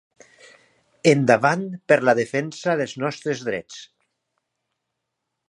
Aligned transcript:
Endavant 1.11 1.67
per 1.93 1.99
la 2.09 2.15
defensa 2.21 2.75
dels 2.81 2.97
nostres 3.05 3.45
drets! 3.51 3.79